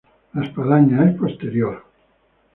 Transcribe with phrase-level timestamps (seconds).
[0.33, 1.83] La espadaña es posterior.